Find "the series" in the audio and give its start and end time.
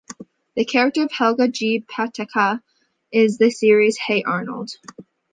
3.39-3.97